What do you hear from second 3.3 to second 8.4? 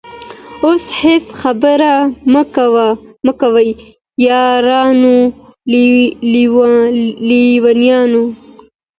كوی يارانو ليـونيانـو